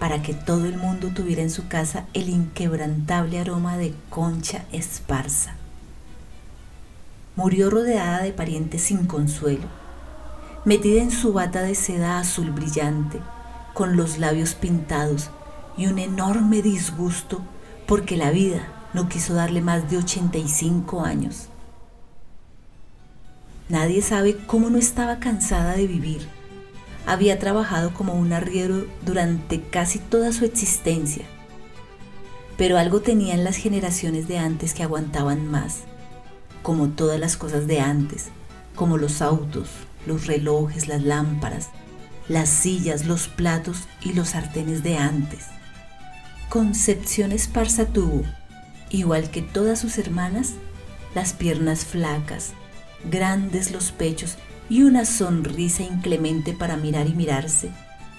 para 0.00 0.22
que 0.22 0.32
todo 0.32 0.64
el 0.64 0.78
mundo 0.78 1.08
tuviera 1.08 1.42
en 1.42 1.50
su 1.50 1.68
casa 1.68 2.06
el 2.14 2.30
inquebrantable 2.30 3.38
aroma 3.38 3.76
de 3.76 3.92
concha 4.08 4.64
esparza. 4.72 5.56
Murió 7.36 7.68
rodeada 7.68 8.22
de 8.22 8.32
parientes 8.32 8.80
sin 8.80 9.04
consuelo, 9.04 9.68
metida 10.64 11.02
en 11.02 11.10
su 11.10 11.34
bata 11.34 11.60
de 11.60 11.74
seda 11.74 12.18
azul 12.18 12.50
brillante, 12.50 13.20
con 13.74 13.94
los 13.94 14.16
labios 14.16 14.54
pintados 14.54 15.30
y 15.76 15.86
un 15.86 15.98
enorme 15.98 16.62
disgusto 16.62 17.40
porque 17.86 18.16
la 18.16 18.30
vida 18.30 18.68
no 18.94 19.08
quiso 19.08 19.34
darle 19.34 19.60
más 19.60 19.90
de 19.90 19.98
85 19.98 21.02
años. 21.02 21.48
Nadie 23.68 24.02
sabe 24.02 24.36
cómo 24.46 24.68
no 24.70 24.78
estaba 24.78 25.18
cansada 25.18 25.74
de 25.74 25.86
vivir. 25.86 26.28
Había 27.06 27.38
trabajado 27.38 27.94
como 27.94 28.14
un 28.14 28.32
arriero 28.32 28.84
durante 29.04 29.62
casi 29.62 29.98
toda 29.98 30.32
su 30.32 30.44
existencia. 30.44 31.24
Pero 32.58 32.76
algo 32.76 33.00
tenían 33.00 33.44
las 33.44 33.56
generaciones 33.56 34.28
de 34.28 34.38
antes 34.38 34.74
que 34.74 34.82
aguantaban 34.82 35.46
más, 35.46 35.78
como 36.62 36.88
todas 36.88 37.18
las 37.18 37.36
cosas 37.36 37.66
de 37.66 37.80
antes, 37.80 38.26
como 38.76 38.98
los 38.98 39.22
autos, 39.22 39.68
los 40.06 40.26
relojes, 40.26 40.86
las 40.86 41.02
lámparas, 41.02 41.70
las 42.28 42.50
sillas, 42.50 43.06
los 43.06 43.26
platos 43.28 43.88
y 44.02 44.12
los 44.12 44.30
sartenes 44.30 44.82
de 44.82 44.98
antes. 44.98 45.46
Concepción 46.52 47.32
Esparza 47.32 47.86
tuvo, 47.86 48.24
igual 48.90 49.30
que 49.30 49.40
todas 49.40 49.80
sus 49.80 49.96
hermanas, 49.96 50.50
las 51.14 51.32
piernas 51.32 51.86
flacas, 51.86 52.52
grandes 53.10 53.72
los 53.72 53.90
pechos 53.90 54.36
y 54.68 54.82
una 54.82 55.06
sonrisa 55.06 55.82
inclemente 55.82 56.52
para 56.52 56.76
mirar 56.76 57.08
y 57.08 57.14
mirarse, 57.14 57.70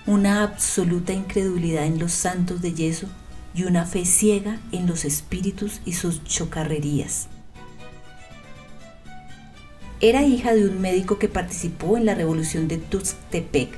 una 0.08 0.42
absoluta 0.42 1.14
incredulidad 1.14 1.86
en 1.86 2.00
los 2.00 2.12
santos 2.12 2.64
de 2.64 2.74
yeso 2.74 3.06
y 3.54 3.66
una 3.66 3.86
fe 3.86 4.04
ciega 4.04 4.58
en 4.72 4.88
los 4.88 5.06
espíritus 5.06 5.82
y 5.86 5.94
sus 5.94 6.24
chocarrerías. 6.24 7.28
Era 10.02 10.24
hija 10.24 10.56
de 10.56 10.68
un 10.68 10.82
médico 10.82 11.20
que 11.20 11.30
participó 11.30 11.98
en 11.98 12.08
la 12.08 12.16
revolución 12.16 12.68
de 12.68 12.80
Tuxtepec. 12.80 13.78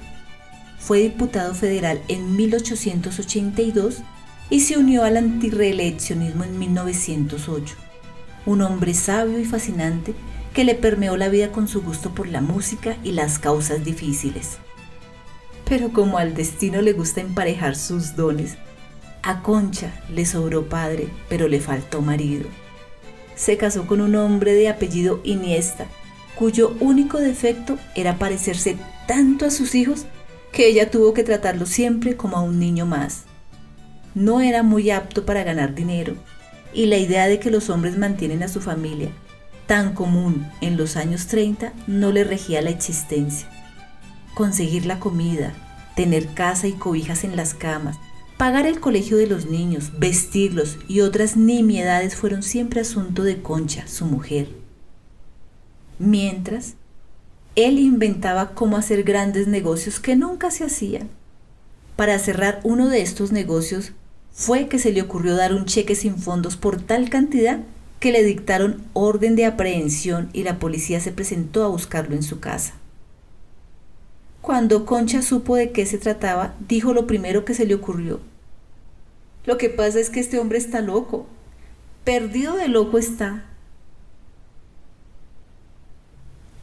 Fue 0.79 0.99
diputado 0.99 1.53
federal 1.53 2.01
en 2.07 2.37
1882 2.37 4.01
y 4.49 4.61
se 4.61 4.77
unió 4.77 5.03
al 5.03 5.17
antireeleccionismo 5.17 6.43
en 6.43 6.59
1908. 6.59 7.75
Un 8.45 8.61
hombre 8.61 8.93
sabio 8.93 9.39
y 9.39 9.45
fascinante 9.45 10.13
que 10.53 10.63
le 10.63 10.75
permeó 10.75 11.17
la 11.17 11.29
vida 11.29 11.51
con 11.51 11.67
su 11.67 11.81
gusto 11.81 12.13
por 12.13 12.27
la 12.27 12.41
música 12.41 12.97
y 13.03 13.11
las 13.11 13.39
causas 13.39 13.83
difíciles. 13.83 14.57
Pero 15.67 15.91
como 15.91 16.19
al 16.19 16.35
destino 16.35 16.81
le 16.81 16.93
gusta 16.93 17.21
emparejar 17.21 17.75
sus 17.75 18.15
dones, 18.15 18.55
a 19.23 19.41
Concha 19.41 19.91
le 20.13 20.25
sobró 20.27 20.69
padre, 20.69 21.09
pero 21.27 21.47
le 21.47 21.59
faltó 21.59 22.01
marido. 22.01 22.45
Se 23.35 23.57
casó 23.57 23.87
con 23.87 23.99
un 23.99 24.15
hombre 24.15 24.53
de 24.53 24.69
apellido 24.69 25.19
Iniesta, 25.23 25.87
cuyo 26.35 26.75
único 26.79 27.19
defecto 27.19 27.79
era 27.95 28.19
parecerse 28.19 28.77
tanto 29.07 29.45
a 29.45 29.51
sus 29.51 29.73
hijos 29.73 30.05
que 30.51 30.67
ella 30.67 30.91
tuvo 30.91 31.13
que 31.13 31.23
tratarlo 31.23 31.65
siempre 31.65 32.15
como 32.15 32.37
a 32.37 32.41
un 32.41 32.59
niño 32.59 32.85
más 32.85 33.23
no 34.15 34.41
era 34.41 34.63
muy 34.63 34.89
apto 34.89 35.25
para 35.25 35.43
ganar 35.43 35.75
dinero 35.75 36.15
y 36.73 36.87
la 36.87 36.97
idea 36.97 37.27
de 37.27 37.39
que 37.39 37.51
los 37.51 37.69
hombres 37.69 37.97
mantienen 37.97 38.43
a 38.43 38.47
su 38.47 38.61
familia, 38.61 39.09
tan 39.67 39.93
común 39.93 40.47
en 40.61 40.77
los 40.77 40.95
años 40.95 41.27
30, 41.27 41.73
no 41.87 42.11
le 42.11 42.23
regía 42.23 42.61
la 42.61 42.69
existencia. 42.69 43.49
Conseguir 44.33 44.85
la 44.85 44.99
comida, 44.99 45.53
tener 45.95 46.33
casa 46.33 46.67
y 46.67 46.73
cobijas 46.73 47.23
en 47.23 47.35
las 47.35 47.53
camas, 47.53 47.97
pagar 48.37 48.65
el 48.65 48.79
colegio 48.79 49.17
de 49.17 49.27
los 49.27 49.45
niños, 49.45 49.99
vestirlos 49.99 50.77
y 50.87 51.01
otras 51.01 51.37
nimiedades 51.37 52.15
fueron 52.15 52.43
siempre 52.43 52.81
asunto 52.81 53.23
de 53.23 53.41
Concha, 53.41 53.87
su 53.87 54.05
mujer. 54.05 54.49
Mientras, 55.99 56.75
él 57.55 57.79
inventaba 57.79 58.51
cómo 58.53 58.75
hacer 58.75 59.03
grandes 59.03 59.47
negocios 59.47 60.01
que 60.01 60.17
nunca 60.17 60.51
se 60.51 60.65
hacían. 60.65 61.09
Para 61.95 62.19
cerrar 62.19 62.59
uno 62.63 62.89
de 62.89 63.01
estos 63.01 63.31
negocios 63.31 63.93
fue 64.35 64.67
que 64.67 64.79
se 64.79 64.91
le 64.91 65.01
ocurrió 65.01 65.35
dar 65.35 65.53
un 65.53 65.63
cheque 65.63 65.95
sin 65.95 66.17
fondos 66.17 66.57
por 66.57 66.81
tal 66.81 67.09
cantidad 67.09 67.61
que 68.01 68.11
le 68.11 68.21
dictaron 68.21 68.83
orden 68.91 69.37
de 69.37 69.45
aprehensión 69.45 70.29
y 70.33 70.43
la 70.43 70.59
policía 70.59 70.99
se 70.99 71.13
presentó 71.13 71.63
a 71.63 71.69
buscarlo 71.69 72.15
en 72.15 72.21
su 72.21 72.41
casa. 72.41 72.73
Cuando 74.41 74.85
Concha 74.85 75.21
supo 75.21 75.55
de 75.55 75.71
qué 75.71 75.85
se 75.85 75.97
trataba, 75.97 76.53
dijo 76.67 76.93
lo 76.93 77.07
primero 77.07 77.45
que 77.45 77.53
se 77.53 77.65
le 77.65 77.75
ocurrió. 77.75 78.19
Lo 79.45 79.57
que 79.57 79.69
pasa 79.69 79.99
es 79.99 80.09
que 80.09 80.19
este 80.19 80.37
hombre 80.37 80.57
está 80.57 80.81
loco. 80.81 81.25
Perdido 82.03 82.57
de 82.57 82.67
loco 82.67 82.97
está. 82.97 83.45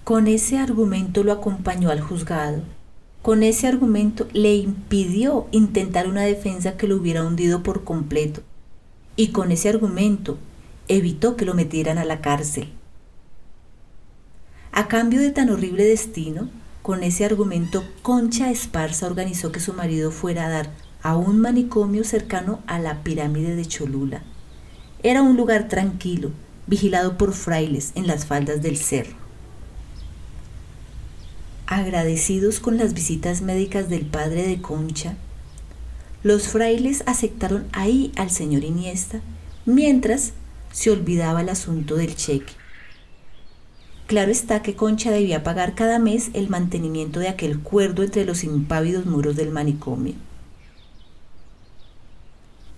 Con 0.05 0.27
ese 0.27 0.59
argumento 0.59 1.25
lo 1.25 1.33
acompañó 1.33 1.91
al 1.91 2.03
juzgado. 2.03 2.63
Con 3.23 3.45
ese 3.45 3.69
argumento 3.69 4.27
le 4.33 4.57
impidió 4.57 5.47
intentar 5.53 6.09
una 6.09 6.23
defensa 6.23 6.77
que 6.77 6.89
lo 6.89 6.97
hubiera 6.97 7.25
hundido 7.25 7.63
por 7.63 7.85
completo. 7.85 8.43
Y 9.15 9.29
con 9.29 9.53
ese 9.53 9.69
argumento 9.69 10.39
evitó 10.89 11.37
que 11.37 11.45
lo 11.45 11.55
metieran 11.55 11.99
a 11.99 12.05
la 12.05 12.21
cárcel. 12.21 12.73
A 14.73 14.89
cambio 14.89 15.21
de 15.21 15.31
tan 15.31 15.51
horrible 15.51 15.85
destino, 15.85 16.49
con 16.83 17.05
ese 17.05 17.25
argumento 17.25 17.85
Concha 18.03 18.51
Esparza 18.51 19.07
organizó 19.07 19.53
que 19.53 19.61
su 19.61 19.73
marido 19.73 20.11
fuera 20.11 20.47
a 20.47 20.51
dar 20.51 20.71
a 21.03 21.17
un 21.17 21.41
manicomio 21.41 22.03
cercano 22.03 22.61
a 22.67 22.81
la 22.81 23.05
pirámide 23.05 23.55
de 23.55 23.67
Cholula. 23.67 24.23
Era 25.05 25.23
un 25.23 25.37
lugar 25.37 25.69
tranquilo, 25.69 26.33
vigilado 26.67 27.19
por 27.19 27.35
frailes 27.35 27.93
en 27.95 28.09
las 28.09 28.27
faldas 28.27 28.63
del 28.63 28.77
cerro. 28.77 29.22
Agradecidos 31.75 32.61
con 32.61 32.77
las 32.77 32.93
visitas 32.93 33.41
médicas 33.41 33.89
del 33.89 34.05
padre 34.05 34.47
de 34.47 34.61
Concha, 34.61 35.17
los 36.23 36.49
frailes 36.49 37.03
aceptaron 37.07 37.67
ahí 37.73 38.13
al 38.15 38.31
señor 38.31 38.63
Iniesta, 38.63 39.23
mientras 39.65 40.35
se 40.71 40.91
olvidaba 40.91 41.41
el 41.41 41.49
asunto 41.49 41.97
del 41.97 42.15
cheque. 42.15 42.53
Claro 44.07 44.31
está 44.31 44.61
que 44.61 44.75
Concha 44.77 45.11
debía 45.11 45.43
pagar 45.43 45.75
cada 45.75 45.99
mes 45.99 46.29
el 46.35 46.51
mantenimiento 46.51 47.21
de 47.21 47.29
aquel 47.29 47.61
cuerdo 47.61 48.03
entre 48.03 48.27
los 48.27 48.45
impávidos 48.45 49.07
muros 49.07 49.35
del 49.35 49.49
manicomio. 49.49 50.13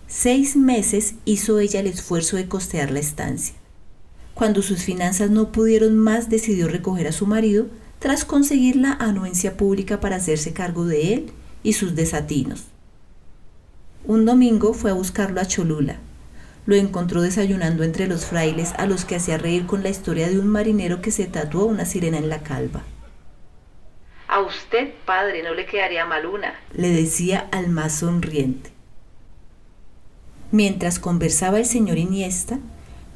Seis 0.06 0.54
meses 0.54 1.14
hizo 1.24 1.58
ella 1.58 1.80
el 1.80 1.88
esfuerzo 1.88 2.36
de 2.36 2.46
costear 2.46 2.92
la 2.92 3.00
estancia. 3.00 3.56
Cuando 4.34 4.62
sus 4.62 4.84
finanzas 4.84 5.30
no 5.30 5.50
pudieron 5.50 5.96
más, 5.96 6.30
decidió 6.30 6.68
recoger 6.68 7.08
a 7.08 7.12
su 7.12 7.26
marido 7.26 7.66
tras 7.98 8.24
conseguir 8.24 8.76
la 8.76 8.92
anuencia 8.92 9.56
pública 9.56 10.00
para 10.00 10.16
hacerse 10.16 10.52
cargo 10.52 10.84
de 10.84 11.14
él 11.14 11.32
y 11.62 11.74
sus 11.74 11.94
desatinos. 11.94 12.64
Un 14.04 14.26
domingo 14.26 14.74
fue 14.74 14.90
a 14.90 14.94
buscarlo 14.94 15.40
a 15.40 15.46
Cholula. 15.46 15.96
Lo 16.66 16.76
encontró 16.76 17.22
desayunando 17.22 17.84
entre 17.84 18.06
los 18.06 18.26
frailes 18.26 18.72
a 18.76 18.86
los 18.86 19.04
que 19.04 19.16
hacía 19.16 19.38
reír 19.38 19.66
con 19.66 19.82
la 19.82 19.88
historia 19.88 20.28
de 20.28 20.38
un 20.38 20.46
marinero 20.46 21.00
que 21.00 21.10
se 21.10 21.26
tatuó 21.26 21.64
una 21.64 21.86
sirena 21.86 22.18
en 22.18 22.28
la 22.28 22.42
calva. 22.42 22.82
A 24.28 24.40
usted, 24.40 24.92
padre, 25.06 25.42
no 25.42 25.54
le 25.54 25.66
quedaría 25.66 26.04
mal 26.06 26.26
una, 26.26 26.54
le 26.72 26.88
decía 26.88 27.48
al 27.52 27.68
más 27.68 27.94
sonriente. 27.94 28.70
Mientras 30.50 30.98
conversaba 30.98 31.58
el 31.58 31.66
señor 31.66 31.98
Iniesta, 31.98 32.58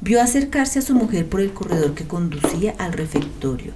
vio 0.01 0.21
acercarse 0.21 0.79
a 0.79 0.81
su 0.81 0.93
mujer 0.95 1.27
por 1.27 1.41
el 1.41 1.53
corredor 1.53 1.93
que 1.93 2.07
conducía 2.07 2.75
al 2.77 2.93
refectorio. 2.93 3.73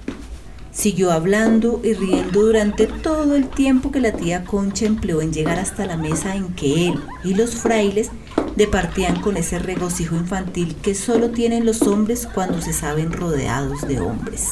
Siguió 0.74 1.12
hablando 1.12 1.80
y 1.84 1.94
riendo 1.94 2.42
durante 2.42 2.88
todo 2.88 3.36
el 3.36 3.48
tiempo 3.48 3.92
que 3.92 4.00
la 4.00 4.10
tía 4.10 4.44
Concha 4.44 4.86
empleó 4.86 5.22
en 5.22 5.32
llegar 5.32 5.60
hasta 5.60 5.86
la 5.86 5.96
mesa 5.96 6.34
en 6.34 6.48
que 6.48 6.88
él 6.88 7.00
y 7.22 7.34
los 7.34 7.54
frailes 7.54 8.10
departían 8.56 9.20
con 9.20 9.36
ese 9.36 9.60
regocijo 9.60 10.16
infantil 10.16 10.74
que 10.82 10.96
solo 10.96 11.30
tienen 11.30 11.64
los 11.64 11.82
hombres 11.82 12.26
cuando 12.26 12.60
se 12.60 12.72
saben 12.72 13.12
rodeados 13.12 13.82
de 13.82 14.00
hombres. 14.00 14.50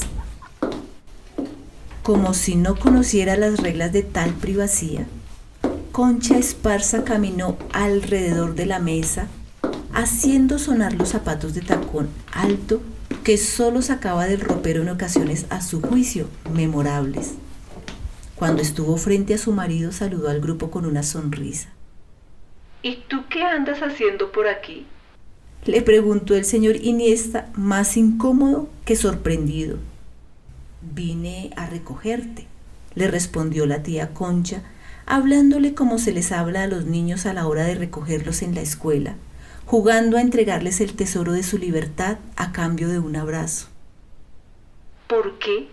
Como 2.05 2.35
si 2.35 2.55
no 2.55 2.77
conociera 2.77 3.37
las 3.37 3.59
reglas 3.59 3.93
de 3.93 4.03
tal 4.03 4.31
privacía, 4.31 5.07
Concha 5.91 6.39
Esparza 6.39 7.03
caminó 7.03 7.57
alrededor 7.73 8.55
de 8.55 8.67
la 8.67 8.79
mesa, 8.79 9.27
haciendo 9.93 10.61
sonar 10.61 10.95
los 10.95 11.11
zapatos 11.11 11.53
de 11.53 11.63
tacón 11.63 12.09
alto 12.33 12.81
que 13.23 13.39
solo 13.39 13.83
sacaba 13.83 14.27
del 14.27 14.41
ropero 14.41 14.83
en 14.83 14.89
ocasiones 14.89 15.47
a 15.51 15.61
su 15.61 15.81
juicio 15.81 16.29
memorables. 16.53 17.35
Cuando 18.35 18.63
estuvo 18.63 18.97
frente 18.97 19.35
a 19.35 19.39
su 19.39 19.53
marido 19.53 19.93
saludó 19.93 20.29
al 20.29 20.41
grupo 20.41 20.71
con 20.71 20.85
una 20.85 21.03
sonrisa. 21.03 21.69
¿Y 22.83 23.05
tú 23.09 23.25
qué 23.31 23.43
andas 23.45 23.81
haciendo 23.81 24.33
por 24.33 24.49
aquí? 24.49 24.87
Le 25.65 25.81
preguntó 25.83 26.35
el 26.35 26.45
señor 26.45 26.75
Iniesta, 26.77 27.49
más 27.55 27.97
incómodo 27.97 28.69
que 28.85 28.97
sorprendido. 28.97 29.79
Vine 30.81 31.53
a 31.55 31.67
recogerte, 31.67 32.47
le 32.97 33.07
respondió 33.07 33.65
la 33.67 33.85
tía 33.85 34.13
Concha, 34.13 34.63
hablándole 35.07 35.75
como 35.75 35.99
se 35.99 36.13
les 36.13 36.33
habla 36.33 36.65
a 36.65 36.67
los 36.67 36.87
niños 36.87 37.27
a 37.27 37.33
la 37.33 37.47
hora 37.47 37.65
de 37.65 37.77
recogerlos 37.77 38.43
en 38.43 38.57
la 38.57 38.63
escuela, 38.63 39.15
jugando 39.73 40.19
a 40.19 40.21
entregarles 40.21 40.83
el 40.83 40.95
tesoro 40.95 41.33
de 41.33 41.43
su 41.43 41.57
libertad 41.57 42.19
a 42.37 42.53
cambio 42.53 42.89
de 42.89 42.99
un 42.99 43.17
abrazo. 43.17 43.69
¿Por 45.07 45.39
qué? 45.39 45.67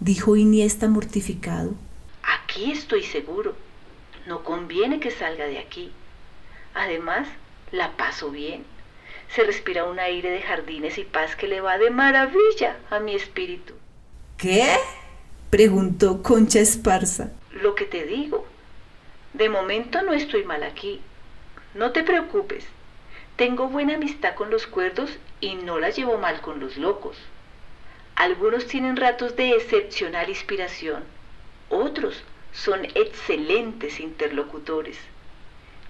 dijo 0.00 0.34
Iniesta 0.34 0.88
mortificado. 0.88 1.74
Aquí 2.22 2.72
estoy 2.72 3.02
seguro. 3.02 3.54
No 4.26 4.44
conviene 4.44 4.98
que 4.98 5.10
salga 5.10 5.44
de 5.44 5.58
aquí. 5.58 5.92
Además, 6.72 7.28
la 7.70 7.98
paso 7.98 8.30
bien. 8.30 8.64
Se 9.34 9.44
respira 9.44 9.84
un 9.84 9.98
aire 9.98 10.30
de 10.30 10.40
jardines 10.40 10.96
y 10.96 11.04
paz 11.04 11.36
que 11.36 11.48
le 11.48 11.60
va 11.60 11.76
de 11.76 11.90
maravilla 11.90 12.78
a 12.88 12.98
mi 12.98 13.14
espíritu. 13.14 13.74
¿Qué? 14.38 14.74
preguntó 15.50 16.22
Concha 16.22 16.60
Esparza. 16.60 17.32
Lo 17.52 17.74
que 17.74 17.84
te 17.84 18.06
digo. 18.06 18.46
De 19.34 19.50
momento 19.50 20.00
no 20.00 20.14
estoy 20.14 20.44
mal 20.44 20.62
aquí. 20.62 21.02
No 21.74 21.92
te 21.92 22.02
preocupes. 22.02 22.64
Tengo 23.38 23.68
buena 23.68 23.94
amistad 23.94 24.34
con 24.34 24.50
los 24.50 24.66
cuerdos 24.66 25.10
y 25.40 25.54
no 25.54 25.78
la 25.78 25.90
llevo 25.90 26.18
mal 26.18 26.40
con 26.40 26.58
los 26.58 26.76
locos. 26.76 27.16
Algunos 28.16 28.66
tienen 28.66 28.96
ratos 28.96 29.36
de 29.36 29.50
excepcional 29.50 30.28
inspiración, 30.28 31.04
otros 31.68 32.24
son 32.52 32.84
excelentes 32.96 34.00
interlocutores. 34.00 34.96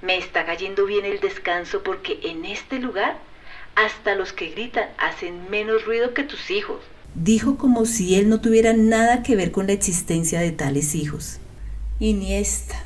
Me 0.02 0.18
está 0.18 0.44
cayendo 0.44 0.84
bien 0.84 1.06
el 1.06 1.20
descanso 1.20 1.82
porque 1.82 2.20
en 2.22 2.44
este 2.44 2.80
lugar 2.80 3.16
hasta 3.76 4.14
los 4.14 4.34
que 4.34 4.50
gritan 4.50 4.90
hacen 4.98 5.48
menos 5.48 5.86
ruido 5.86 6.12
que 6.12 6.24
tus 6.24 6.50
hijos. 6.50 6.82
Dijo 7.14 7.56
como 7.56 7.86
si 7.86 8.16
él 8.16 8.28
no 8.28 8.42
tuviera 8.42 8.74
nada 8.74 9.22
que 9.22 9.36
ver 9.36 9.52
con 9.52 9.68
la 9.68 9.72
existencia 9.72 10.40
de 10.40 10.52
tales 10.52 10.94
hijos. 10.94 11.38
Iniesta, 11.98 12.84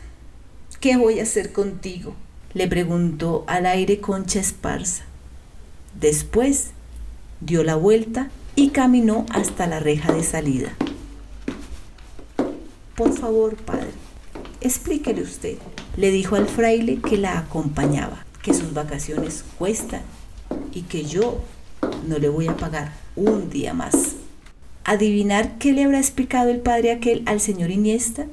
¿qué 0.78 0.96
voy 0.96 1.18
a 1.18 1.24
hacer 1.24 1.52
contigo? 1.52 2.14
Le 2.54 2.68
preguntó 2.68 3.44
al 3.46 3.66
aire 3.66 4.00
Concha 4.00 4.40
Esparza. 4.40 5.04
Después 5.98 6.70
dio 7.40 7.62
la 7.64 7.76
vuelta 7.76 8.30
y 8.54 8.70
caminó 8.70 9.26
hasta 9.30 9.66
la 9.66 9.80
reja 9.80 10.12
de 10.12 10.22
salida. 10.22 10.74
Por 12.96 13.12
favor, 13.16 13.56
padre, 13.56 13.90
explíquele 14.60 15.22
usted, 15.22 15.56
le 15.96 16.10
dijo 16.10 16.36
al 16.36 16.46
fraile 16.46 17.00
que 17.00 17.16
la 17.16 17.38
acompañaba, 17.38 18.24
que 18.42 18.54
sus 18.54 18.74
vacaciones 18.74 19.44
cuestan 19.58 20.02
y 20.72 20.82
que 20.82 21.04
yo 21.04 21.40
no 22.06 22.18
le 22.18 22.28
voy 22.28 22.48
a 22.48 22.56
pagar 22.56 22.92
un 23.16 23.50
día 23.50 23.72
más. 23.72 24.16
¿Adivinar 24.84 25.58
qué 25.58 25.72
le 25.72 25.84
habrá 25.84 25.98
explicado 25.98 26.50
el 26.50 26.60
padre 26.60 26.92
aquel 26.92 27.22
al 27.26 27.40
señor 27.40 27.70
Iniesta? 27.70 28.26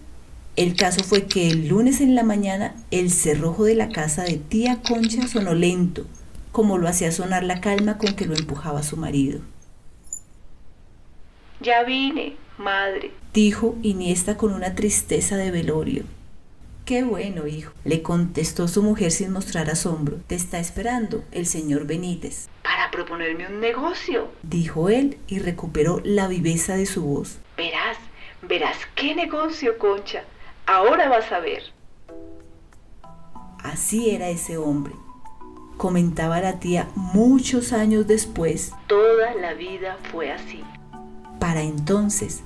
El 0.60 0.76
caso 0.76 1.06
fue 1.06 1.26
que 1.26 1.50
el 1.50 1.70
lunes 1.70 2.02
en 2.02 2.16
la 2.16 2.24
mañana 2.24 2.76
el 2.92 3.12
cerrojo 3.12 3.64
de 3.64 3.76
la 3.76 3.88
casa 3.88 4.24
de 4.24 4.36
tía 4.36 4.82
Concha 4.86 5.26
sonó 5.26 5.54
lento, 5.54 6.06
como 6.52 6.78
lo 6.78 6.90
hacía 6.90 7.14
sonar 7.14 7.46
la 7.46 7.62
calma 7.62 7.98
con 7.98 8.14
que 8.14 8.26
lo 8.26 8.36
empujaba 8.36 8.84
su 8.84 8.98
marido. 8.98 9.40
Ya 11.62 11.84
vine, 11.84 12.36
madre, 12.58 13.12
dijo 13.34 13.78
Iniesta 13.84 14.36
con 14.36 14.52
una 14.52 14.76
tristeza 14.76 15.38
de 15.38 15.50
velorio. 15.50 16.04
Qué 16.84 17.04
bueno, 17.04 17.48
hijo, 17.48 17.72
le 17.86 18.02
contestó 18.02 18.68
su 18.68 18.84
mujer 18.84 19.12
sin 19.12 19.32
mostrar 19.32 19.70
asombro. 19.70 20.18
Te 20.28 20.36
está 20.36 20.60
esperando 20.60 21.24
el 21.32 21.46
señor 21.46 21.88
Benítez. 21.88 22.50
Para 22.64 22.92
proponerme 22.92 23.48
un 23.48 23.62
negocio, 23.62 24.28
dijo 24.44 24.90
él 24.90 25.20
y 25.30 25.40
recuperó 25.40 26.02
la 26.04 26.28
viveza 26.28 26.76
de 26.76 26.86
su 26.86 27.06
voz. 27.06 27.38
Verás, 27.56 27.98
verás 28.42 28.76
qué 28.96 29.16
negocio, 29.16 29.78
Concha. 29.78 30.26
Ahora 30.72 31.10
vas 31.10 31.32
a 31.32 31.40
ver. 31.40 31.64
Así 33.64 34.12
era 34.12 34.30
ese 34.30 34.60
hombre, 34.60 34.94
comentaba 35.78 36.42
la 36.42 36.60
tía 36.60 36.90
muchos 36.94 37.74
años 37.74 38.06
después. 38.06 38.74
Toda 38.86 39.34
la 39.34 39.56
vida 39.56 39.98
fue 40.12 40.32
así. 40.32 40.64
Para 41.40 41.64
entonces, 41.64 42.44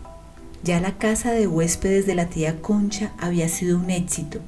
ya 0.64 0.80
la 0.80 0.98
casa 0.98 1.34
de 1.34 1.48
huéspedes 1.48 2.08
de 2.08 2.16
la 2.16 2.28
tía 2.28 2.62
Concha 2.62 3.12
había 3.20 3.50
sido 3.50 3.78
un 3.78 3.90
éxito 3.90 4.40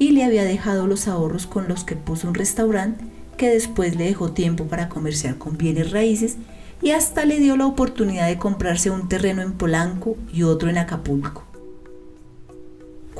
y 0.00 0.10
le 0.10 0.24
había 0.24 0.42
dejado 0.42 0.88
los 0.88 1.06
ahorros 1.06 1.46
con 1.46 1.68
los 1.68 1.84
que 1.84 1.94
puso 1.94 2.26
un 2.26 2.34
restaurante 2.34 3.04
que 3.36 3.48
después 3.48 3.94
le 3.94 4.06
dejó 4.06 4.32
tiempo 4.32 4.64
para 4.64 4.88
comerciar 4.88 5.38
con 5.38 5.56
bienes 5.56 5.92
raíces 5.92 6.36
y 6.82 6.90
hasta 6.90 7.24
le 7.24 7.38
dio 7.38 7.56
la 7.56 7.66
oportunidad 7.66 8.26
de 8.26 8.38
comprarse 8.38 8.90
un 8.90 9.08
terreno 9.08 9.40
en 9.40 9.52
Polanco 9.52 10.16
y 10.32 10.42
otro 10.42 10.68
en 10.68 10.78
Acapulco. 10.78 11.44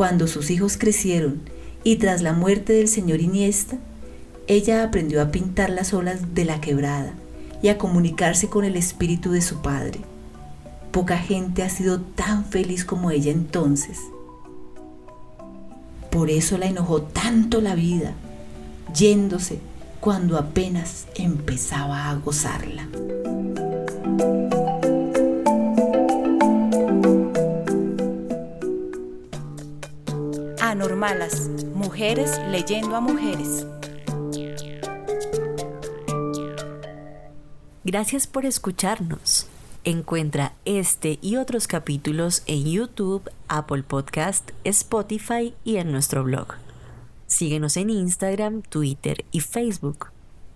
Cuando 0.01 0.29
sus 0.29 0.49
hijos 0.49 0.79
crecieron 0.79 1.43
y 1.85 1.97
tras 1.97 2.23
la 2.23 2.33
muerte 2.33 2.73
del 2.73 2.89
señor 2.89 3.21
Iniesta, 3.21 3.77
ella 4.47 4.83
aprendió 4.83 5.21
a 5.21 5.31
pintar 5.31 5.69
las 5.69 5.93
olas 5.93 6.35
de 6.35 6.47
la 6.47 6.59
quebrada 6.59 7.13
y 7.61 7.69
a 7.69 7.77
comunicarse 7.77 8.49
con 8.49 8.65
el 8.65 8.77
espíritu 8.77 9.31
de 9.31 9.43
su 9.43 9.61
padre. 9.61 10.01
Poca 10.91 11.19
gente 11.19 11.63
ha 11.63 11.69
sido 11.69 12.01
tan 12.01 12.47
feliz 12.47 12.87
como 12.87 13.11
ella 13.11 13.31
entonces. 13.31 13.99
Por 16.11 16.31
eso 16.31 16.57
la 16.57 16.65
enojó 16.65 17.03
tanto 17.03 17.61
la 17.61 17.75
vida, 17.75 18.15
yéndose 18.97 19.59
cuando 20.01 20.39
apenas 20.39 21.09
empezaba 21.15 22.09
a 22.09 22.15
gozarla. 22.15 22.89
Anormalas, 31.01 31.49
mujeres 31.73 32.39
leyendo 32.51 32.95
a 32.95 33.01
mujeres. 33.01 33.67
Gracias 37.85 38.27
por 38.27 38.45
escucharnos. 38.45 39.47
Encuentra 39.85 40.53
este 40.67 41.19
y 41.23 41.37
otros 41.37 41.67
capítulos 41.69 42.43
en 42.45 42.71
YouTube, 42.71 43.31
Apple 43.49 43.83
Podcast, 43.83 44.51
Spotify 44.65 45.55
y 45.65 45.77
en 45.77 45.91
nuestro 45.91 46.23
blog. 46.23 46.49
Síguenos 47.27 47.79
en 47.79 47.89
Instagram, 47.89 48.61
Twitter 48.61 49.25
y 49.33 49.41
Facebook. 49.41 50.09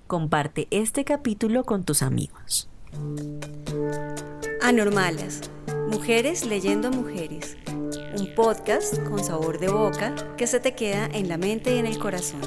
Comparte 0.07 0.69
este 0.71 1.07
capítulo 1.07 1.65
con 1.65 1.85
tus 1.85 2.03
amigos. 2.03 2.69
Anormalas, 4.61 5.41
mujeres 5.91 6.45
leyendo 6.45 6.89
a 6.89 6.91
mujeres. 6.91 7.57
Un 8.17 8.33
podcast 8.35 9.03
con 9.03 9.25
sabor 9.25 9.59
de 9.59 9.69
boca 9.69 10.15
que 10.37 10.47
se 10.47 10.61
te 10.61 10.73
queda 10.73 11.07
en 11.13 11.29
la 11.29 11.37
mente 11.37 11.75
y 11.75 11.79
en 11.79 11.87
el 11.87 11.99
corazón. 11.99 12.41